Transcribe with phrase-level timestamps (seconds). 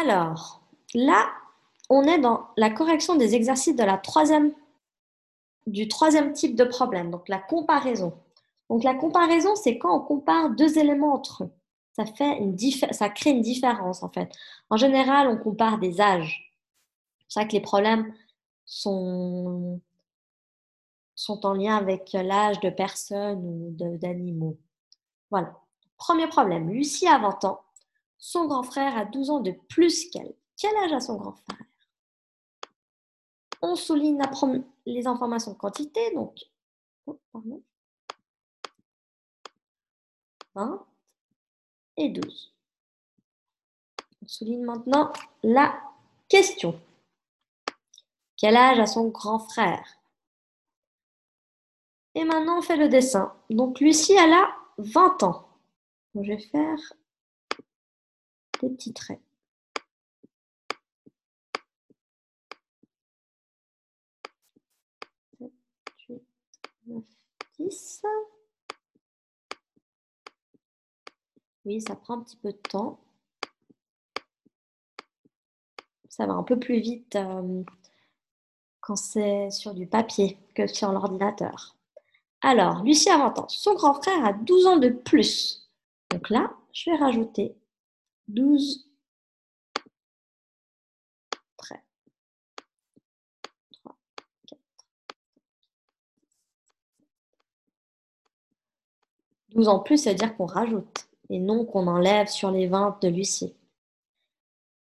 [0.00, 0.60] Alors,
[0.94, 1.26] là,
[1.88, 4.52] on est dans la correction des exercices de la troisième,
[5.66, 8.12] du troisième type de problème, donc la comparaison.
[8.68, 11.50] Donc la comparaison, c'est quand on compare deux éléments entre eux.
[11.94, 12.58] Ça, fait une
[12.90, 14.28] ça crée une différence en fait.
[14.68, 16.52] En général, on compare des âges.
[17.28, 18.12] C'est ça que les problèmes
[18.66, 19.80] sont,
[21.14, 24.58] sont en lien avec l'âge de personnes ou d'animaux.
[25.30, 25.58] Voilà.
[25.96, 27.62] Premier problème, Lucie a 20 ans
[28.18, 30.34] son grand frère a 12 ans de plus qu'elle.
[30.56, 31.62] Quel âge a son grand frère
[33.62, 34.30] On souligne la
[34.86, 36.34] les informations de quantité, donc.
[40.54, 40.86] 20
[41.98, 42.54] et 12.
[44.22, 45.78] On souligne maintenant la
[46.28, 46.80] question.
[48.36, 49.98] Quel âge a son grand frère
[52.14, 53.34] Et maintenant, on fait le dessin.
[53.50, 55.48] Donc, Lucie, elle a 20 ans.
[56.14, 56.78] je vais faire
[58.62, 59.20] des petits traits.
[71.68, 73.00] Oui, ça prend un petit peu de temps.
[76.08, 77.64] Ça va un peu plus vite euh,
[78.80, 81.76] quand c'est sur du papier que sur l'ordinateur.
[82.40, 83.48] Alors, Lucie a 20 ans.
[83.48, 85.68] Son grand frère a 12 ans de plus.
[86.10, 87.56] Donc là, je vais rajouter
[88.28, 88.78] 12
[99.52, 103.54] 12 en plus, c'est-à-dire qu'on rajoute et non qu'on enlève sur les 20 de Lucie.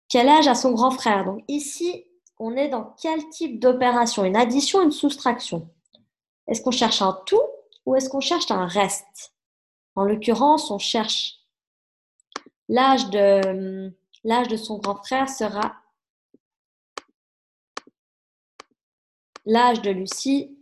[0.08, 2.06] Quel âge a son grand frère Donc ici,
[2.38, 5.68] on est dans quel type d'opération Une addition, une soustraction
[6.46, 7.40] Est-ce qu'on cherche un tout
[7.84, 9.34] ou est-ce qu'on cherche un reste
[9.94, 11.41] En l'occurrence, on cherche
[12.74, 15.76] L'âge de, son grand frère sera
[19.44, 20.58] l'âge de Lucie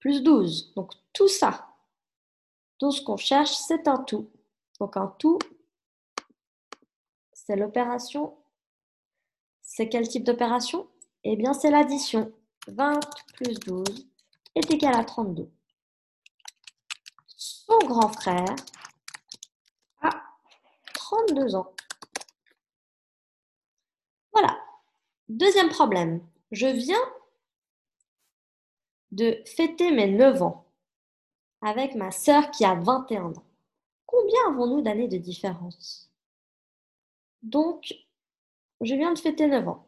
[0.00, 0.72] plus 12.
[0.74, 1.68] Donc tout ça,
[2.78, 4.30] tout ce qu'on cherche, c'est un tout.
[4.80, 5.38] Donc un tout,
[7.34, 8.38] c'est l'opération.
[9.60, 10.88] C'est quel type d'opération
[11.24, 12.32] Eh bien, c'est l'addition.
[12.68, 13.00] 20
[13.34, 13.84] plus 12
[14.54, 15.46] est égal à 32.
[17.36, 18.56] Son grand frère
[21.32, 21.72] deux ans.
[24.32, 24.58] Voilà.
[25.28, 26.26] Deuxième problème.
[26.52, 27.00] Je viens
[29.10, 30.64] de fêter mes 9 ans
[31.62, 33.44] avec ma sœur qui a 21 ans.
[34.06, 36.10] Combien avons-nous d'années de différence
[37.42, 37.94] Donc,
[38.80, 39.86] je viens de fêter 9 ans.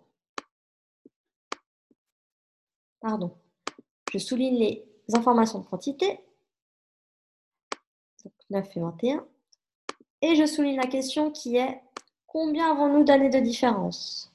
[3.00, 3.36] Pardon.
[4.12, 6.20] Je souligne les informations de quantité.
[8.24, 9.26] Donc 9 et 21.
[10.22, 11.82] Et je souligne la question qui est
[12.26, 14.30] combien avons-nous d'années de différence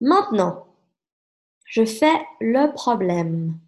[0.00, 0.66] Maintenant,
[1.64, 3.58] je fais le problème.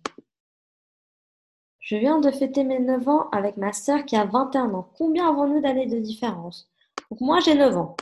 [1.80, 4.90] Je viens de fêter mes 9 ans avec ma sœur qui a 21 ans.
[4.96, 6.68] Combien avons-nous d'années de différence
[7.10, 7.96] Donc moi j'ai 9 ans.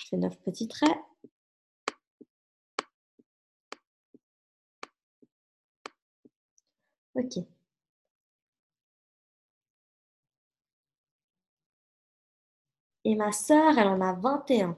[0.00, 0.98] Je fais 9 petits traits.
[7.14, 7.46] Ok.
[13.08, 14.76] Et ma sœur, elle en a 21.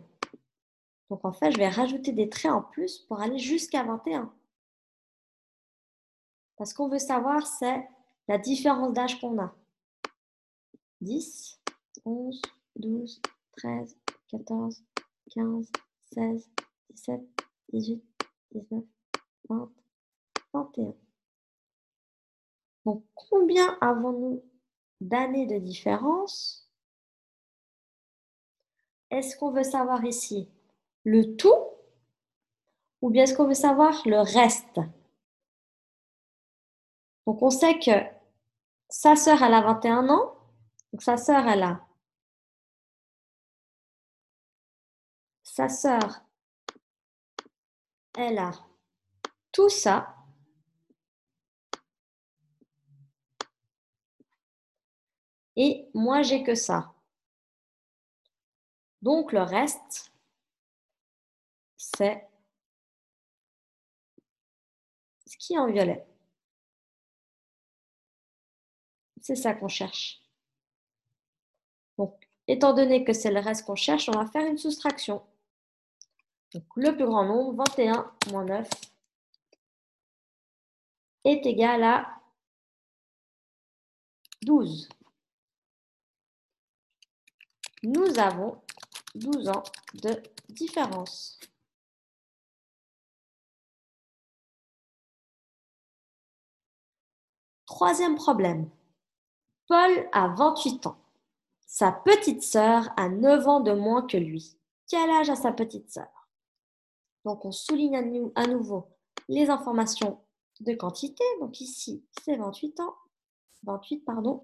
[1.08, 4.30] Donc en fait, je vais rajouter des traits en plus pour aller jusqu'à 21.
[6.58, 7.88] Parce qu'on veut savoir, c'est
[8.28, 9.56] la différence d'âge qu'on a.
[11.00, 11.58] 10,
[12.04, 12.42] 11,
[12.76, 13.22] 12,
[13.56, 13.96] 13,
[14.28, 14.76] 14,
[15.30, 15.72] 15,
[16.12, 16.50] 16,
[16.90, 17.22] 17,
[17.72, 18.04] 18,
[18.56, 18.84] 19,
[19.48, 19.72] 20,
[20.52, 20.94] 21.
[22.84, 24.44] Donc combien avons-nous
[25.00, 26.67] d'années de différence
[29.10, 30.48] est-ce qu'on veut savoir ici
[31.04, 31.54] le tout
[33.00, 34.80] ou bien est-ce qu'on veut savoir le reste
[37.26, 37.90] Donc on sait que
[38.88, 40.34] sa sœur, elle a 21 ans,
[40.92, 41.86] donc sa sœur, elle a...
[45.42, 46.22] Sa sœur,
[48.16, 48.52] elle a
[49.52, 50.16] tout ça.
[55.56, 56.94] Et moi, j'ai que ça.
[59.02, 60.12] Donc le reste,
[61.76, 62.28] c'est
[65.26, 66.04] ce qui est en violet.
[69.20, 70.20] C'est ça qu'on cherche.
[71.98, 72.16] Donc,
[72.46, 75.24] étant donné que c'est le reste qu'on cherche, on va faire une soustraction.
[76.54, 78.68] Donc, le plus grand nombre, 21 moins 9,
[81.24, 82.20] est égal à
[84.42, 84.88] 12.
[87.82, 88.62] Nous avons
[89.18, 89.62] 12 ans
[89.94, 91.38] de différence.
[97.66, 98.70] Troisième problème.
[99.66, 100.98] Paul a 28 ans.
[101.66, 104.56] Sa petite sœur a 9 ans de moins que lui.
[104.88, 106.28] Quel âge a sa petite sœur
[107.24, 108.86] Donc on souligne à, à nouveau
[109.28, 110.24] les informations
[110.60, 111.22] de quantité.
[111.40, 112.96] Donc ici, c'est 28 ans.
[113.64, 114.40] 28, pardon,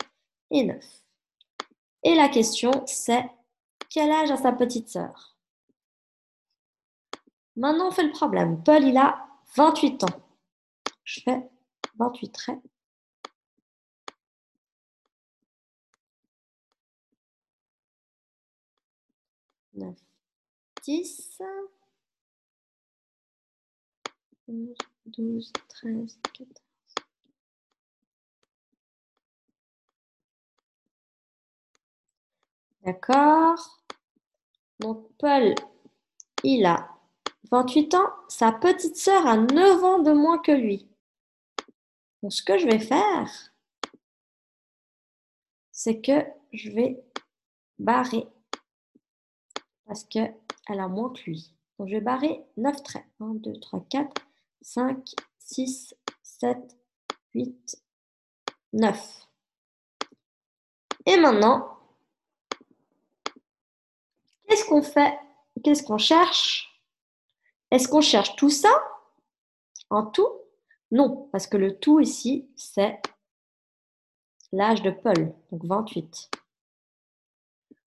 [0.50, 1.02] et 9.
[2.02, 3.24] Et la question, c'est
[3.94, 5.36] quel âge a sa petite sœur
[7.54, 8.60] Maintenant, on fait le problème.
[8.64, 9.24] Paul, il a
[9.54, 10.08] 28 ans.
[11.04, 11.48] Je fais
[12.00, 12.60] 28 traits.
[19.74, 19.96] Neuf,
[20.82, 21.40] dix,
[25.06, 26.94] douze, treize, quatorze.
[32.82, 33.83] D'accord.
[34.80, 35.54] Donc Paul,
[36.42, 36.90] il a
[37.50, 40.88] 28 ans, sa petite sœur a 9 ans de moins que lui.
[42.22, 43.28] Donc ce que je vais faire,
[45.70, 47.04] c'est que je vais
[47.78, 48.26] barrer
[49.86, 50.32] parce qu'elle
[50.66, 51.52] a moins que lui.
[51.78, 53.04] Donc je vais barrer 9 traits.
[53.20, 54.22] 1, 2, 3, 4,
[54.62, 55.04] 5,
[55.38, 56.58] 6, 7,
[57.34, 57.76] 8,
[58.72, 59.28] 9.
[61.06, 61.78] Et maintenant,
[64.54, 65.18] Qu'est-ce qu'on fait
[65.64, 66.80] Qu'est-ce qu'on cherche
[67.72, 68.68] Est-ce qu'on cherche tout ça
[69.90, 70.28] en tout
[70.92, 73.00] Non, parce que le tout ici, c'est
[74.52, 76.30] l'âge de Paul, donc 28.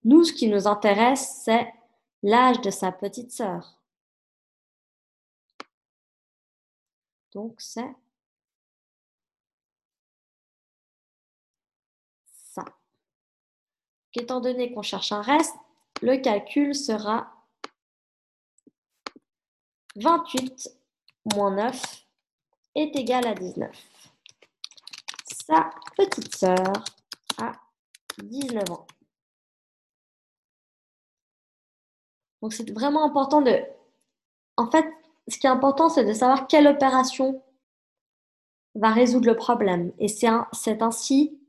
[0.03, 1.73] Nous, ce qui nous intéresse, c'est
[2.25, 3.79] l'âge de sa petite sœur.
[7.31, 7.95] Donc, c'est
[12.27, 12.65] ça.
[14.15, 15.55] Étant donné qu'on cherche un reste,
[16.03, 17.33] le calcul sera
[19.97, 20.69] 28
[21.35, 21.73] moins 9
[22.77, 23.69] est égal à 19.
[25.47, 26.73] Sa petite sœur
[27.39, 27.53] a
[28.23, 28.87] 19 ans.
[32.43, 33.61] Donc c'est vraiment important de...
[34.57, 34.85] En fait,
[35.27, 37.43] ce qui est important, c'est de savoir quelle opération
[38.77, 39.93] va résoudre le problème.
[39.99, 40.47] Et c'est un...
[40.81, 41.41] ainsi...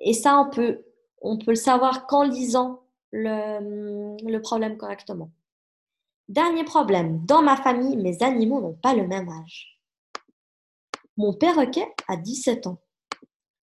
[0.00, 0.84] Et ça, on peut,
[1.22, 5.30] on peut le savoir qu'en lisant le, problème correctement.
[6.28, 9.80] Dernier problème, dans ma famille, mes animaux n'ont pas le même âge.
[11.16, 12.78] Mon perroquet a 17 ans.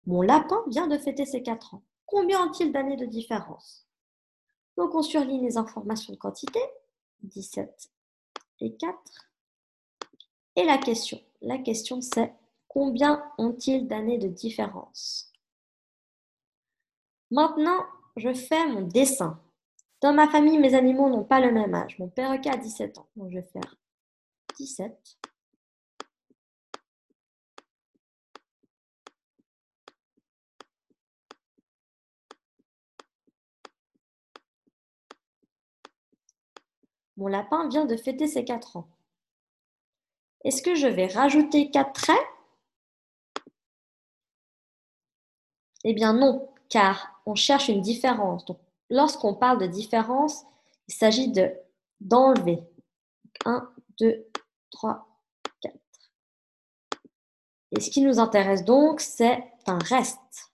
[0.06, 1.84] Mon lapin vient de fêter ses 4 ans.
[2.06, 3.86] Combien ont-ils d'années de différence
[4.78, 6.60] Donc on surligne les informations de quantité,
[7.24, 7.90] 17
[8.62, 8.98] et 4.
[10.56, 12.34] Et la question, la question c'est
[12.68, 15.32] combien ont-ils d'années de différence
[17.32, 17.84] Maintenant,
[18.16, 19.40] je fais mon dessin.
[20.02, 21.98] Dans ma famille, mes animaux n'ont pas le même âge.
[22.00, 23.08] Mon perroquet a 17 ans.
[23.16, 23.76] Donc, je vais faire
[24.58, 25.18] 17
[37.16, 38.88] Mon lapin vient de fêter ses 4 ans.
[40.44, 42.16] Est-ce que je vais rajouter 4 traits
[45.86, 48.46] Eh bien non, car on cherche une différence.
[48.46, 50.44] Donc, lorsqu'on parle de différence,
[50.88, 51.54] il s'agit de
[52.00, 52.60] d'enlever.
[53.46, 54.26] 1, 2,
[54.72, 55.08] 3,
[55.62, 55.76] 4.
[57.72, 60.52] Et ce qui nous intéresse donc, c'est un reste.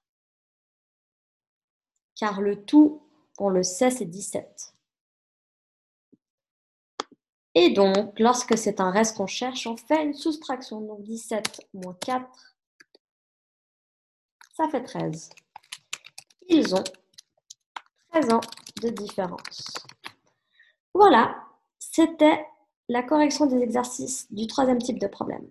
[2.15, 3.01] Car le tout,
[3.39, 4.73] on le sait, c'est 17.
[7.55, 10.81] Et donc, lorsque c'est un reste qu'on cherche, on fait une soustraction.
[10.81, 12.55] Donc 17 moins 4,
[14.55, 15.29] ça fait 13
[16.49, 16.83] ils ont
[18.11, 18.41] 13 ans
[18.81, 19.73] de différence.
[20.93, 21.43] Voilà,
[21.77, 22.43] c'était
[22.89, 25.47] la correction des exercices du troisième type de problème.